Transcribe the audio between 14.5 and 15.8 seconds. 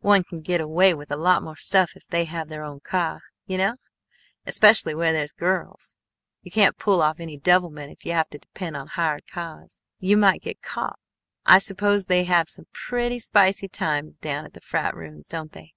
the frat rooms, don't they?